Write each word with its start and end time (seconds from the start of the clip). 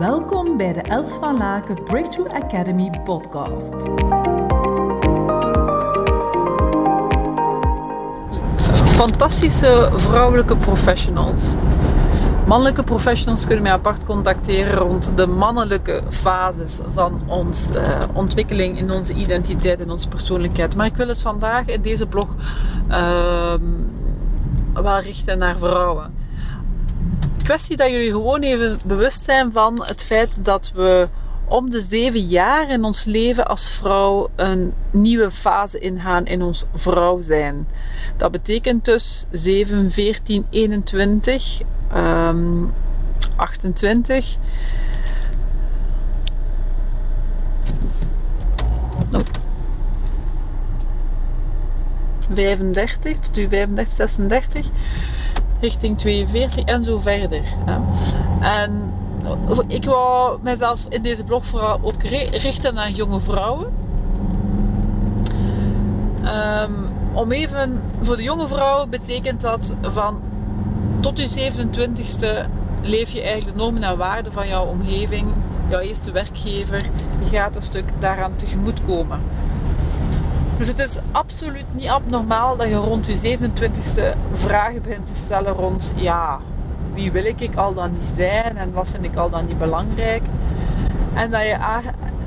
Welkom 0.00 0.56
bij 0.56 0.72
de 0.72 0.80
Els 0.80 1.14
van 1.14 1.36
Laken 1.36 1.82
Breakthrough 1.84 2.34
Academy 2.34 2.90
podcast. 3.04 3.88
Fantastische 8.84 9.90
vrouwelijke 9.94 10.56
professionals. 10.56 11.54
Mannelijke 12.46 12.84
professionals 12.84 13.44
kunnen 13.46 13.62
mij 13.62 13.72
apart 13.72 14.04
contacteren 14.04 14.74
rond 14.74 15.10
de 15.16 15.26
mannelijke 15.26 16.02
fases 16.08 16.80
van 16.92 17.22
onze 17.26 17.72
uh, 17.72 18.02
ontwikkeling 18.12 18.78
in 18.78 18.90
onze 18.90 19.14
identiteit 19.14 19.80
en 19.80 19.90
onze 19.90 20.08
persoonlijkheid. 20.08 20.76
Maar 20.76 20.86
ik 20.86 20.96
wil 20.96 21.08
het 21.08 21.22
vandaag 21.22 21.66
in 21.66 21.82
deze 21.82 22.06
blog 22.06 22.34
uh, 22.88 23.54
wel 24.74 25.00
richten 25.00 25.38
naar 25.38 25.58
vrouwen. 25.58 26.28
Kwestie 27.50 27.76
dat 27.76 27.90
jullie 27.90 28.10
gewoon 28.10 28.40
even 28.40 28.78
bewust 28.84 29.24
zijn 29.24 29.52
van 29.52 29.84
het 29.86 30.04
feit 30.04 30.44
dat 30.44 30.72
we 30.74 31.08
om 31.48 31.70
de 31.70 31.80
zeven 31.80 32.26
jaar 32.26 32.70
in 32.70 32.84
ons 32.84 33.04
leven 33.04 33.46
als 33.46 33.70
vrouw 33.70 34.30
een 34.36 34.72
nieuwe 34.90 35.30
fase 35.30 35.78
ingaan 35.78 36.26
in 36.26 36.42
ons 36.42 36.64
vrouw 36.74 37.20
zijn. 37.20 37.68
Dat 38.16 38.30
betekent 38.30 38.84
dus 38.84 39.24
7, 39.30 39.90
14, 39.90 40.46
21, 40.50 41.60
um, 41.96 42.72
28. 43.36 44.36
Oh. 49.12 49.20
35 52.34 53.18
tot 53.18 53.38
u 53.38 53.48
35, 53.48 53.88
36 53.88 54.70
richting 55.60 55.98
42 55.98 56.64
en 56.64 56.84
zo 56.84 56.98
verder. 56.98 57.42
En 58.40 58.94
ik 59.66 59.84
wou 59.84 60.38
mezelf 60.42 60.86
in 60.88 61.02
deze 61.02 61.24
blog 61.24 61.46
vooral 61.46 61.78
ook 61.82 62.02
richten 62.02 62.74
naar 62.74 62.90
jonge 62.90 63.20
vrouwen. 63.20 63.72
Um, 66.24 66.88
om 67.12 67.32
even, 67.32 67.82
voor 68.00 68.16
de 68.16 68.22
jonge 68.22 68.46
vrouwen 68.46 68.90
betekent 68.90 69.40
dat 69.40 69.74
van 69.82 70.20
tot 71.00 71.18
je 71.18 71.52
27ste 71.52 72.48
leef 72.82 73.10
je 73.10 73.22
eigenlijk 73.22 73.56
de 73.56 73.62
normen 73.62 73.82
en 73.82 73.96
waarden 73.96 74.32
van 74.32 74.48
jouw 74.48 74.64
omgeving, 74.64 75.32
jouw 75.68 75.80
eerste 75.80 76.10
werkgever. 76.10 76.82
Je 77.22 77.26
gaat 77.26 77.56
een 77.56 77.62
stuk 77.62 77.84
daaraan 77.98 78.36
tegemoet 78.36 78.84
komen. 78.86 79.20
Dus 80.60 80.68
het 80.68 80.78
is 80.78 80.98
absoluut 81.12 81.64
niet 81.72 81.88
abnormaal 81.88 82.56
dat 82.56 82.68
je 82.68 82.74
rond 82.74 83.06
je 83.06 83.38
27ste 83.38 84.18
vragen 84.32 84.82
begint 84.82 85.06
te 85.06 85.14
stellen 85.14 85.52
rond, 85.52 85.92
ja, 85.96 86.38
wie 86.94 87.12
wil 87.12 87.24
ik, 87.24 87.40
ik 87.40 87.56
al 87.56 87.74
dan 87.74 87.92
niet 87.92 88.12
zijn 88.16 88.56
en 88.56 88.72
wat 88.72 88.88
vind 88.88 89.04
ik 89.04 89.16
al 89.16 89.30
dan 89.30 89.46
niet 89.46 89.58
belangrijk. 89.58 90.22
En 91.14 91.30
dat 91.30 91.40
je, 91.40 91.56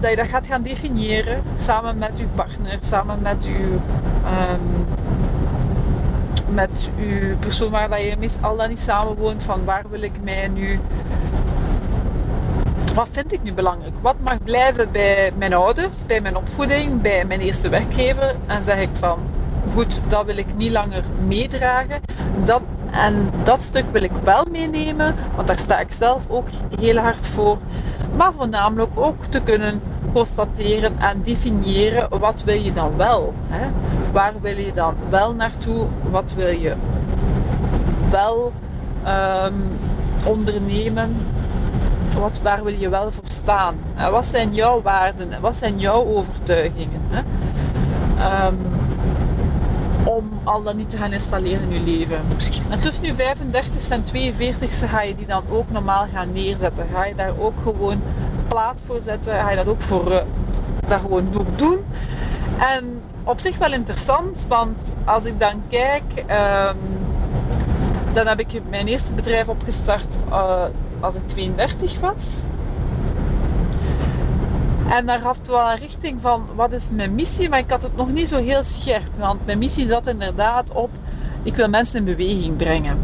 dat, 0.00 0.26
gaat 0.26 0.46
gaan 0.46 0.62
definiëren 0.62 1.42
samen 1.54 1.98
met 1.98 2.18
je 2.18 2.26
partner, 2.34 2.76
samen 2.80 3.22
met 3.22 3.44
je, 3.44 3.76
um, 4.50 4.86
met 6.54 6.90
uw 6.98 7.36
persoon 7.36 7.70
waar 7.70 7.88
dat 7.88 8.00
je 8.00 8.16
meest 8.18 8.42
al 8.42 8.56
dan 8.56 8.68
niet 8.68 8.78
samenwoont, 8.78 9.44
van 9.44 9.64
waar 9.64 9.84
wil 9.90 10.02
ik 10.02 10.22
mij 10.22 10.48
nu 10.48 10.80
wat 12.98 13.08
vind 13.12 13.32
ik 13.32 13.42
nu 13.42 13.52
belangrijk? 13.52 13.94
Wat 14.00 14.16
mag 14.20 14.42
blijven 14.42 14.92
bij 14.92 15.32
mijn 15.36 15.54
ouders, 15.54 16.06
bij 16.06 16.20
mijn 16.20 16.36
opvoeding, 16.36 17.00
bij 17.00 17.24
mijn 17.24 17.40
eerste 17.40 17.68
werkgever? 17.68 18.36
En 18.46 18.62
zeg 18.62 18.80
ik 18.80 18.88
van, 18.92 19.18
goed, 19.74 20.00
dat 20.06 20.24
wil 20.24 20.36
ik 20.36 20.56
niet 20.56 20.70
langer 20.70 21.02
meedragen. 21.26 22.00
Dat, 22.44 22.62
en 22.90 23.30
dat 23.42 23.62
stuk 23.62 23.84
wil 23.92 24.02
ik 24.02 24.10
wel 24.24 24.44
meenemen, 24.50 25.14
want 25.36 25.48
daar 25.48 25.58
sta 25.58 25.78
ik 25.78 25.92
zelf 25.92 26.28
ook 26.28 26.48
heel 26.80 26.96
hard 26.96 27.28
voor. 27.28 27.58
Maar 28.16 28.32
voornamelijk 28.32 28.92
ook 28.94 29.24
te 29.24 29.40
kunnen 29.42 29.80
constateren 30.12 30.98
en 30.98 31.22
definiëren 31.22 32.18
wat 32.18 32.42
wil 32.44 32.60
je 32.62 32.72
dan 32.72 32.96
wel. 32.96 33.34
Hè? 33.48 33.68
Waar 34.12 34.34
wil 34.40 34.56
je 34.56 34.72
dan 34.72 34.94
wel 35.08 35.34
naartoe? 35.34 35.86
Wat 36.10 36.34
wil 36.36 36.50
je 36.50 36.74
wel 38.10 38.52
um, 39.06 39.78
ondernemen? 40.24 41.16
Wat, 42.14 42.40
waar 42.42 42.64
wil 42.64 42.74
je 42.74 42.88
wel 42.88 43.10
voor 43.10 43.24
staan? 43.26 43.76
En 43.94 44.10
wat 44.10 44.26
zijn 44.26 44.54
jouw 44.54 44.82
waarden? 44.82 45.40
Wat 45.40 45.56
zijn 45.56 45.78
jouw 45.78 46.04
overtuigingen? 46.04 47.00
Hè? 47.08 47.22
Um, 48.46 48.58
om 50.04 50.30
al 50.44 50.62
dat 50.62 50.74
niet 50.74 50.90
te 50.90 50.96
gaan 50.96 51.12
installeren 51.12 51.70
in 51.70 51.84
je 51.84 51.98
leven. 51.98 52.20
En 52.70 52.80
tussen 52.80 53.04
je 53.04 53.14
35ste 53.14 53.92
en 53.92 54.04
42ste 54.04 54.88
ga 54.88 55.02
je 55.02 55.14
die 55.14 55.26
dan 55.26 55.42
ook 55.50 55.70
normaal 55.70 56.06
gaan 56.12 56.32
neerzetten. 56.32 56.86
Ga 56.92 57.04
je 57.04 57.14
daar 57.14 57.38
ook 57.38 57.60
gewoon 57.62 58.02
plaat 58.48 58.82
voor 58.84 59.00
zetten. 59.00 59.34
Ga 59.34 59.50
je 59.50 59.56
dat 59.56 59.68
ook 59.68 59.82
voor 59.82 60.12
uh, 60.12 60.18
dat 60.86 61.00
gewoon 61.00 61.46
doen. 61.56 61.84
En 62.58 63.02
op 63.24 63.40
zich 63.40 63.58
wel 63.58 63.72
interessant, 63.72 64.46
want 64.48 64.78
als 65.04 65.24
ik 65.24 65.40
dan 65.40 65.62
kijk, 65.68 66.02
um, 66.16 66.98
dan 68.12 68.26
heb 68.26 68.40
ik 68.40 68.60
mijn 68.68 68.86
eerste 68.86 69.12
bedrijf 69.12 69.48
opgestart 69.48 70.18
uh, 70.28 70.64
als 71.00 71.14
ik 71.14 71.26
32 71.26 72.00
was. 72.00 72.42
En 74.88 75.06
daar 75.06 75.20
gaf 75.20 75.38
het 75.38 75.46
wel 75.46 75.70
een 75.70 75.76
richting 75.76 76.20
van 76.20 76.46
wat 76.54 76.72
is 76.72 76.88
mijn 76.90 77.14
missie, 77.14 77.48
maar 77.48 77.58
ik 77.58 77.70
had 77.70 77.82
het 77.82 77.96
nog 77.96 78.12
niet 78.12 78.28
zo 78.28 78.36
heel 78.36 78.62
scherp. 78.62 79.10
Want 79.18 79.46
mijn 79.46 79.58
missie 79.58 79.86
zat 79.86 80.06
inderdaad 80.06 80.72
op, 80.72 80.90
ik 81.42 81.56
wil 81.56 81.68
mensen 81.68 81.98
in 81.98 82.04
beweging 82.04 82.56
brengen. 82.56 82.98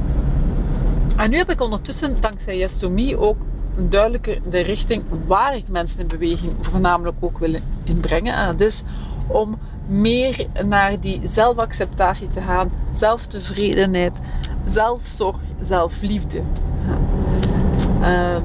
En 1.17 1.31
nu 1.31 1.37
heb 1.37 1.51
ik 1.51 1.61
ondertussen, 1.61 2.21
dankzij 2.21 2.59
Yes 2.59 2.77
to 2.77 2.91
Me, 2.91 3.19
ook 3.19 3.37
een 3.77 3.91
duidelijke 3.91 4.41
de 4.49 4.61
richting 4.61 5.05
waar 5.27 5.57
ik 5.57 5.69
mensen 5.69 6.01
in 6.01 6.07
beweging 6.07 6.53
voornamelijk 6.61 7.17
ook 7.21 7.39
wil 7.39 7.55
inbrengen. 7.85 8.35
En 8.35 8.47
dat 8.47 8.61
is 8.61 8.83
om 9.27 9.59
meer 9.87 10.47
naar 10.67 11.01
die 11.01 11.21
zelfacceptatie 11.23 12.29
te 12.29 12.41
gaan, 12.41 12.71
zelftevredenheid, 12.91 14.19
zelfzorg, 14.65 15.39
zelfliefde. 15.61 16.43
Um, 18.05 18.43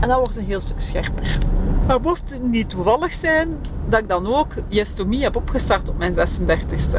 en 0.00 0.08
dat 0.08 0.18
wordt 0.18 0.36
een 0.36 0.44
heel 0.44 0.60
stuk 0.60 0.80
scherper. 0.80 1.38
Maar 1.86 2.00
mocht 2.00 2.38
niet 2.42 2.68
toevallig 2.68 3.12
zijn 3.12 3.48
dat 3.88 4.00
ik 4.00 4.08
dan 4.08 4.26
ook 4.26 4.52
Yestomie 4.68 5.22
heb 5.22 5.36
opgestart 5.36 5.88
op 5.88 5.98
mijn 5.98 6.14
36e. 6.14 6.98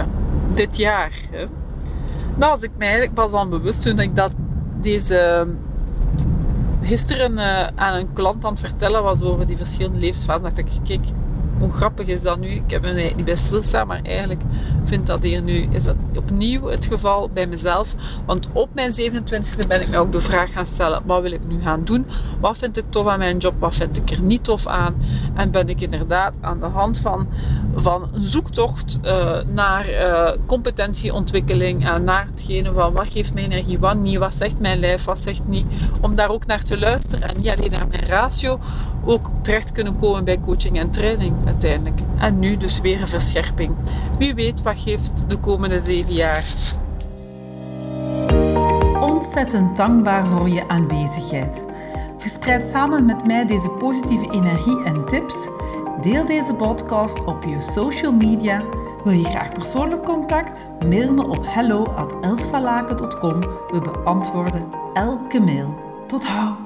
Dit 0.53 0.77
jaar. 0.77 1.11
Hè. 1.31 1.45
Nou, 2.35 2.51
als 2.51 2.61
ik 2.61 2.71
mij 2.77 2.87
eigenlijk 2.87 3.15
pas 3.15 3.33
aan 3.33 3.49
bewust 3.49 3.81
toen 3.81 3.99
ik 3.99 4.15
dat 4.15 4.33
deze 4.81 5.47
gisteren 6.81 7.31
uh, 7.31 7.67
aan 7.75 7.95
een 7.95 8.13
klant 8.13 8.45
aan 8.45 8.51
het 8.51 8.59
vertellen 8.59 9.03
was 9.03 9.21
over 9.21 9.47
die 9.47 9.57
verschillende 9.57 9.99
levensfasen, 9.99 10.43
dacht 10.43 10.57
ik, 10.57 10.67
kijk, 10.83 11.05
hoe 11.59 11.71
grappig 11.71 12.07
is 12.07 12.21
dat 12.21 12.39
nu? 12.39 12.47
Ik 12.47 12.71
heb 12.71 12.85
er 12.85 13.13
niet 13.15 13.25
bij 13.25 13.35
stilstaan, 13.35 13.87
maar 13.87 14.01
eigenlijk 14.03 14.41
vind 14.83 15.07
dat 15.07 15.23
hier 15.23 15.41
nu, 15.41 15.67
is 15.69 15.83
dat 15.83 15.95
opnieuw 16.15 16.65
het 16.67 16.85
geval 16.85 17.29
bij 17.33 17.47
mezelf. 17.47 17.95
Want 18.25 18.47
op 18.51 18.69
mijn 18.73 18.91
27e 18.91 19.67
ben 19.67 19.81
ik 19.81 19.89
me 19.89 19.97
ook 19.97 20.11
de 20.11 20.19
vraag 20.19 20.51
gaan 20.51 20.65
stellen, 20.65 21.01
wat 21.05 21.21
wil 21.21 21.31
ik 21.31 21.47
nu 21.47 21.61
gaan 21.61 21.83
doen? 21.83 22.05
Wat 22.39 22.57
vind 22.57 22.77
ik 22.77 22.83
tof 22.89 23.07
aan 23.07 23.19
mijn 23.19 23.37
job? 23.37 23.53
Wat 23.59 23.75
vind 23.75 23.97
ik 23.97 24.09
er 24.09 24.21
niet 24.21 24.43
tof 24.43 24.67
aan? 24.67 24.95
En 25.35 25.51
ben 25.51 25.69
ik 25.69 25.81
inderdaad 25.81 26.35
aan 26.41 26.59
de 26.59 26.65
hand 26.65 26.99
van, 26.99 27.27
van 27.75 28.09
een 28.13 28.21
zoektocht 28.21 28.99
uh, 29.03 29.37
naar 29.47 29.89
uh, 29.89 30.29
competentieontwikkeling 30.45 31.87
en 31.87 32.03
naar 32.03 32.27
hetgene 32.31 32.73
van 32.73 32.93
wat 32.93 33.07
geeft 33.07 33.33
mij 33.33 33.43
energie, 33.43 33.79
wat 33.79 33.97
niet, 33.97 34.17
wat 34.17 34.33
zegt 34.33 34.59
mijn 34.59 34.79
lijf, 34.79 35.03
wat 35.03 35.19
zegt 35.19 35.47
niet. 35.47 35.65
Om 36.01 36.15
daar 36.15 36.29
ook 36.29 36.45
naar 36.45 36.63
te 36.63 36.79
luisteren 36.79 37.29
en 37.29 37.37
niet 37.37 37.49
alleen 37.49 37.71
naar 37.71 37.87
mijn 37.87 38.05
ratio, 38.05 38.59
ook 39.05 39.29
terecht 39.41 39.71
kunnen 39.71 39.95
komen 39.95 40.23
bij 40.23 40.39
coaching 40.39 40.79
en 40.79 40.91
training 40.91 41.44
uiteindelijk. 41.45 41.99
En 42.17 42.39
nu 42.39 42.57
dus 42.57 42.79
weer 42.79 43.01
een 43.01 43.07
verscherping. 43.07 43.75
Wie 44.17 44.35
weet 44.35 44.61
wat 44.61 44.79
geeft 44.79 45.29
de 45.29 45.37
komende 45.37 45.79
zeven 45.79 46.13
jaar. 46.13 46.43
Ontzettend 49.01 49.77
dankbaar 49.77 50.25
voor 50.25 50.49
je 50.49 50.67
aanwezigheid. 50.67 51.65
Verspreid 52.17 52.65
samen 52.65 53.05
met 53.05 53.25
mij 53.25 53.45
deze 53.45 53.69
positieve 53.69 54.31
energie 54.31 54.83
en 54.83 55.05
tips. 55.05 55.47
Deel 56.01 56.25
deze 56.25 56.53
podcast 56.53 57.25
op 57.25 57.43
je 57.43 57.61
social 57.61 58.13
media. 58.13 58.63
Wil 59.03 59.13
je 59.13 59.25
graag 59.25 59.51
persoonlijk 59.51 60.03
contact? 60.03 60.67
Mail 60.89 61.13
me 61.13 61.27
op 61.27 61.45
hello@elsvalaken.com. 61.47 63.39
We 63.41 63.81
beantwoorden 63.81 64.63
elke 64.93 65.39
mail. 65.39 65.79
Tot 66.07 66.27
hou! 66.27 66.64